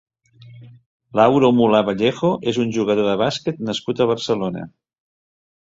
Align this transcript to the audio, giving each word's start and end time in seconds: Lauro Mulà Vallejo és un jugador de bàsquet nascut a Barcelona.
Lauro 1.19 1.51
Mulà 1.57 1.83
Vallejo 1.89 2.31
és 2.53 2.59
un 2.65 2.73
jugador 2.79 3.11
de 3.11 3.13
bàsquet 3.23 3.63
nascut 3.69 4.03
a 4.03 4.09
Barcelona. 4.15 4.69